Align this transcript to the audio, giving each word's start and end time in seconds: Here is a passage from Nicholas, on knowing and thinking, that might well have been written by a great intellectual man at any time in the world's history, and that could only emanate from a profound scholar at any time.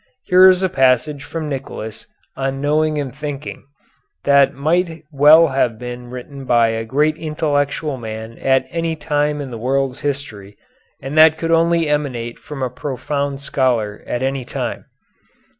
Here 0.23 0.49
is 0.49 0.63
a 0.63 0.67
passage 0.67 1.23
from 1.23 1.47
Nicholas, 1.47 2.07
on 2.35 2.59
knowing 2.59 2.97
and 2.99 3.13
thinking, 3.13 3.65
that 4.23 4.51
might 4.51 5.03
well 5.11 5.49
have 5.49 5.77
been 5.77 6.07
written 6.09 6.43
by 6.45 6.69
a 6.69 6.85
great 6.85 7.15
intellectual 7.17 7.97
man 7.97 8.39
at 8.39 8.65
any 8.71 8.95
time 8.95 9.39
in 9.41 9.51
the 9.51 9.59
world's 9.59 9.99
history, 9.99 10.57
and 11.03 11.15
that 11.19 11.37
could 11.37 11.51
only 11.51 11.87
emanate 11.87 12.39
from 12.39 12.63
a 12.63 12.69
profound 12.71 13.41
scholar 13.41 14.03
at 14.07 14.23
any 14.23 14.43
time. 14.43 14.85